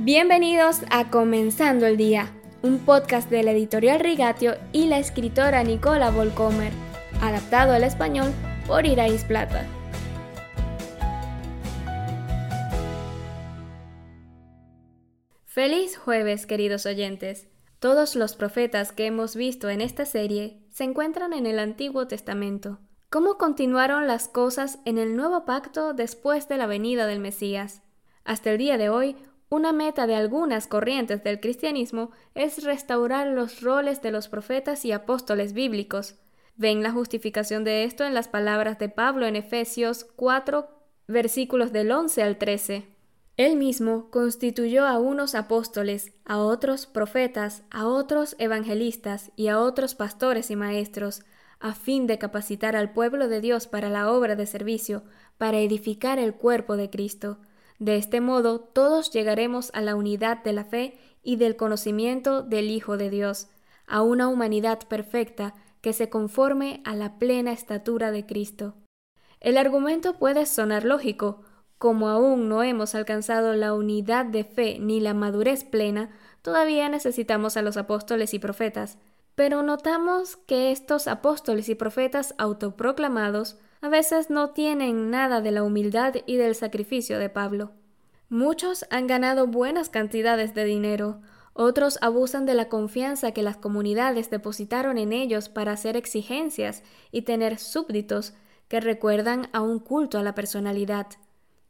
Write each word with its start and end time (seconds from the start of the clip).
Bienvenidos 0.00 0.82
a 0.90 1.10
Comenzando 1.10 1.84
el 1.84 1.96
Día, 1.96 2.32
un 2.62 2.78
podcast 2.78 3.28
de 3.30 3.42
la 3.42 3.50
editorial 3.50 3.98
Rigatio 3.98 4.54
y 4.72 4.86
la 4.86 5.00
escritora 5.00 5.64
Nicola 5.64 6.12
Volcomer, 6.12 6.72
adaptado 7.20 7.72
al 7.72 7.82
español 7.82 8.32
por 8.68 8.86
Irais 8.86 9.24
Plata. 9.24 9.66
Feliz 15.46 15.96
jueves, 15.98 16.46
queridos 16.46 16.86
oyentes. 16.86 17.48
Todos 17.80 18.14
los 18.14 18.36
profetas 18.36 18.92
que 18.92 19.06
hemos 19.06 19.34
visto 19.34 19.68
en 19.68 19.80
esta 19.80 20.06
serie 20.06 20.62
se 20.70 20.84
encuentran 20.84 21.32
en 21.32 21.44
el 21.44 21.58
Antiguo 21.58 22.06
Testamento. 22.06 22.78
¿Cómo 23.10 23.36
continuaron 23.36 24.06
las 24.06 24.28
cosas 24.28 24.78
en 24.84 24.96
el 24.96 25.16
nuevo 25.16 25.44
pacto 25.44 25.92
después 25.92 26.46
de 26.46 26.56
la 26.56 26.66
venida 26.66 27.08
del 27.08 27.18
Mesías? 27.18 27.82
Hasta 28.24 28.52
el 28.52 28.58
día 28.58 28.78
de 28.78 28.90
hoy, 28.90 29.16
una 29.50 29.72
meta 29.72 30.06
de 30.06 30.14
algunas 30.14 30.66
corrientes 30.66 31.24
del 31.24 31.40
cristianismo 31.40 32.10
es 32.34 32.64
restaurar 32.64 33.28
los 33.28 33.62
roles 33.62 34.02
de 34.02 34.10
los 34.10 34.28
profetas 34.28 34.84
y 34.84 34.92
apóstoles 34.92 35.54
bíblicos. 35.54 36.16
Ven 36.56 36.82
la 36.82 36.90
justificación 36.90 37.64
de 37.64 37.84
esto 37.84 38.04
en 38.04 38.12
las 38.12 38.28
palabras 38.28 38.78
de 38.78 38.90
Pablo 38.90 39.26
en 39.26 39.36
Efesios 39.36 40.04
4, 40.16 40.68
versículos 41.06 41.72
del 41.72 41.90
11 41.90 42.22
al 42.22 42.36
13. 42.36 42.88
Él 43.38 43.56
mismo 43.56 44.10
constituyó 44.10 44.86
a 44.86 44.98
unos 44.98 45.34
apóstoles, 45.34 46.12
a 46.26 46.38
otros 46.38 46.86
profetas, 46.86 47.62
a 47.70 47.86
otros 47.86 48.36
evangelistas 48.38 49.30
y 49.36 49.48
a 49.48 49.60
otros 49.60 49.94
pastores 49.94 50.50
y 50.50 50.56
maestros, 50.56 51.22
a 51.60 51.72
fin 51.74 52.06
de 52.06 52.18
capacitar 52.18 52.76
al 52.76 52.92
pueblo 52.92 53.28
de 53.28 53.40
Dios 53.40 53.66
para 53.66 53.88
la 53.88 54.12
obra 54.12 54.36
de 54.36 54.46
servicio, 54.46 55.04
para 55.38 55.58
edificar 55.58 56.18
el 56.18 56.34
cuerpo 56.34 56.76
de 56.76 56.90
Cristo 56.90 57.38
de 57.78 57.96
este 57.96 58.20
modo, 58.20 58.60
todos 58.60 59.10
llegaremos 59.10 59.70
a 59.72 59.80
la 59.80 59.94
unidad 59.94 60.42
de 60.42 60.52
la 60.52 60.64
fe 60.64 60.98
y 61.22 61.36
del 61.36 61.56
conocimiento 61.56 62.42
del 62.42 62.70
Hijo 62.70 62.96
de 62.96 63.10
Dios, 63.10 63.48
a 63.86 64.02
una 64.02 64.28
humanidad 64.28 64.80
perfecta 64.88 65.54
que 65.80 65.92
se 65.92 66.10
conforme 66.10 66.82
a 66.84 66.94
la 66.96 67.18
plena 67.18 67.52
estatura 67.52 68.10
de 68.10 68.26
Cristo. 68.26 68.74
El 69.40 69.56
argumento 69.56 70.14
puede 70.14 70.46
sonar 70.46 70.84
lógico, 70.84 71.42
como 71.78 72.08
aún 72.08 72.48
no 72.48 72.64
hemos 72.64 72.96
alcanzado 72.96 73.54
la 73.54 73.72
unidad 73.72 74.26
de 74.26 74.42
fe 74.42 74.78
ni 74.80 74.98
la 74.98 75.14
madurez 75.14 75.62
plena, 75.62 76.10
todavía 76.42 76.88
necesitamos 76.88 77.56
a 77.56 77.62
los 77.62 77.76
apóstoles 77.76 78.34
y 78.34 78.40
profetas. 78.40 78.98
Pero 79.36 79.62
notamos 79.62 80.36
que 80.36 80.72
estos 80.72 81.06
apóstoles 81.06 81.68
y 81.68 81.76
profetas 81.76 82.34
autoproclamados 82.38 83.56
a 83.80 83.88
veces 83.88 84.30
no 84.30 84.50
tienen 84.50 85.10
nada 85.10 85.40
de 85.40 85.50
la 85.50 85.62
humildad 85.62 86.14
y 86.26 86.36
del 86.36 86.54
sacrificio 86.54 87.18
de 87.18 87.28
Pablo. 87.28 87.72
Muchos 88.28 88.86
han 88.90 89.06
ganado 89.06 89.46
buenas 89.46 89.88
cantidades 89.88 90.54
de 90.54 90.64
dinero, 90.64 91.20
otros 91.60 91.98
abusan 92.02 92.46
de 92.46 92.54
la 92.54 92.68
confianza 92.68 93.32
que 93.32 93.42
las 93.42 93.56
comunidades 93.56 94.30
depositaron 94.30 94.96
en 94.96 95.12
ellos 95.12 95.48
para 95.48 95.72
hacer 95.72 95.96
exigencias 95.96 96.84
y 97.10 97.22
tener 97.22 97.58
súbditos 97.58 98.34
que 98.68 98.80
recuerdan 98.80 99.48
a 99.52 99.62
un 99.62 99.80
culto 99.80 100.18
a 100.18 100.22
la 100.22 100.34
personalidad. 100.34 101.06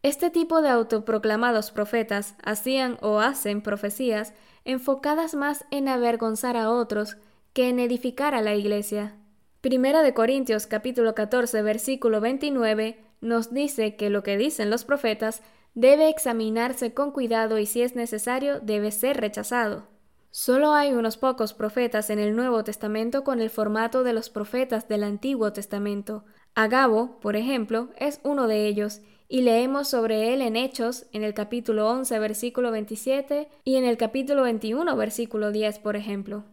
Este 0.02 0.30
tipo 0.30 0.62
de 0.62 0.68
autoproclamados 0.68 1.70
profetas 1.70 2.34
hacían 2.44 2.98
o 3.00 3.20
hacen 3.20 3.62
profecías 3.62 4.34
enfocadas 4.64 5.34
más 5.34 5.64
en 5.70 5.88
avergonzar 5.88 6.56
a 6.56 6.70
otros 6.70 7.16
que 7.52 7.68
en 7.68 7.78
edificar 7.78 8.34
a 8.34 8.42
la 8.42 8.54
iglesia. 8.54 9.16
Primera 9.60 10.04
de 10.04 10.14
Corintios 10.14 10.68
capítulo 10.68 11.16
14 11.16 11.62
versículo 11.62 12.20
29 12.20 12.96
nos 13.20 13.52
dice 13.52 13.96
que 13.96 14.08
lo 14.08 14.22
que 14.22 14.36
dicen 14.36 14.70
los 14.70 14.84
profetas 14.84 15.42
debe 15.74 16.08
examinarse 16.08 16.94
con 16.94 17.10
cuidado 17.10 17.58
y 17.58 17.66
si 17.66 17.82
es 17.82 17.96
necesario 17.96 18.60
debe 18.60 18.92
ser 18.92 19.20
rechazado. 19.20 19.88
Solo 20.30 20.74
hay 20.74 20.92
unos 20.92 21.16
pocos 21.16 21.54
profetas 21.54 22.08
en 22.10 22.20
el 22.20 22.36
Nuevo 22.36 22.62
Testamento 22.62 23.24
con 23.24 23.40
el 23.40 23.50
formato 23.50 24.04
de 24.04 24.12
los 24.12 24.30
profetas 24.30 24.86
del 24.86 25.02
Antiguo 25.02 25.52
Testamento. 25.52 26.24
Agabo, 26.54 27.18
por 27.18 27.34
ejemplo, 27.34 27.88
es 27.96 28.20
uno 28.22 28.46
de 28.46 28.68
ellos, 28.68 29.00
y 29.26 29.40
leemos 29.40 29.88
sobre 29.88 30.32
él 30.32 30.40
en 30.40 30.54
Hechos, 30.54 31.06
en 31.12 31.24
el 31.24 31.34
capítulo 31.34 31.90
11, 31.90 32.16
versículo 32.20 32.70
27, 32.70 33.48
y 33.64 33.74
en 33.74 33.84
el 33.84 33.96
capítulo 33.96 34.42
21, 34.42 34.96
versículo 34.96 35.50
10, 35.50 35.80
por 35.80 35.96
ejemplo. 35.96 36.44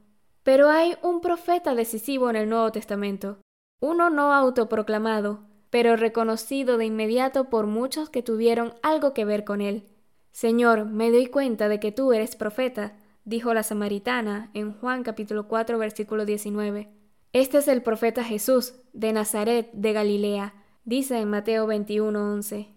Pero 0.46 0.70
hay 0.70 0.96
un 1.02 1.22
profeta 1.22 1.74
decisivo 1.74 2.30
en 2.30 2.36
el 2.36 2.48
Nuevo 2.48 2.72
Testamento, 2.72 3.40
uno 3.82 4.12
no 4.12 4.32
autoproclamado, 4.32 5.40
pero 5.72 5.96
reconocido 5.96 6.78
de 6.78 6.86
inmediato 6.86 7.50
por 7.50 7.66
muchos 7.66 8.12
que 8.12 8.22
tuvieron 8.22 8.76
algo 8.84 9.16
que 9.16 9.26
ver 9.26 9.44
con 9.44 9.60
él. 9.60 9.88
Señor, 10.32 10.86
me 10.86 11.10
doy 11.10 11.26
cuenta 11.26 11.68
de 11.68 11.80
que 11.80 11.92
tú 11.92 12.14
eres 12.14 12.36
profeta, 12.36 12.96
dijo 13.24 13.56
la 13.56 13.64
samaritana 13.64 14.52
en 14.54 14.74
Juan 14.74 15.02
capítulo 15.02 15.48
4 15.48 15.80
versículo 15.80 16.26
19. 16.26 16.92
Este 17.34 17.58
es 17.58 17.68
el 17.68 17.82
profeta 17.82 18.24
Jesús, 18.24 18.76
de 18.94 19.14
Nazaret, 19.14 19.72
de 19.74 19.94
Galilea, 19.94 20.54
dice 20.84 21.18
en 21.18 21.28
Mateo 21.28 21.66
21:11. 21.66 22.68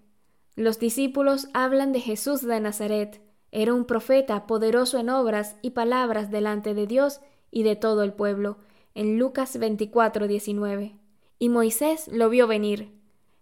Los 0.56 0.78
discípulos 0.78 1.48
hablan 1.52 1.92
de 1.92 2.00
Jesús 2.00 2.40
de 2.40 2.60
Nazaret. 2.60 3.20
Era 3.52 3.74
un 3.74 3.84
profeta 3.84 4.46
poderoso 4.46 4.98
en 4.98 5.10
obras 5.10 5.56
y 5.60 5.70
palabras 5.72 6.30
delante 6.30 6.72
de 6.72 6.86
Dios 6.86 7.20
y 7.50 7.62
de 7.62 7.76
todo 7.76 8.02
el 8.02 8.12
pueblo, 8.12 8.58
en 8.94 9.18
Lucas 9.18 9.58
24, 9.58 10.26
19. 10.26 10.96
Y 11.38 11.48
Moisés 11.48 12.08
lo 12.08 12.28
vio 12.28 12.46
venir. 12.46 12.92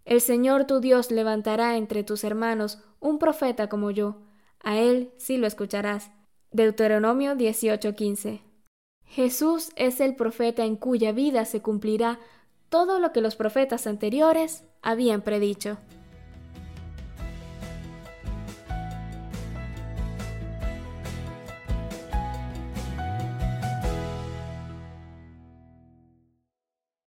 El 0.04 0.20
Señor 0.20 0.66
tu 0.66 0.80
Dios 0.80 1.10
levantará 1.10 1.76
entre 1.76 2.04
tus 2.04 2.24
hermanos 2.24 2.78
un 3.00 3.18
profeta 3.18 3.68
como 3.68 3.90
yo. 3.90 4.22
A 4.62 4.78
él 4.78 5.10
sí 5.16 5.36
lo 5.36 5.46
escucharás. 5.46 6.10
Deuteronomio 6.52 7.34
18:15. 7.34 8.42
Jesús 9.04 9.70
es 9.76 10.00
el 10.00 10.14
profeta 10.14 10.64
en 10.64 10.76
cuya 10.76 11.12
vida 11.12 11.44
se 11.44 11.62
cumplirá 11.62 12.18
todo 12.68 12.98
lo 12.98 13.12
que 13.12 13.20
los 13.20 13.36
profetas 13.36 13.86
anteriores 13.86 14.64
habían 14.82 15.22
predicho. 15.22 15.78